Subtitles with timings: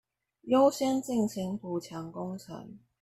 [0.47, 2.79] 優先進行補強工程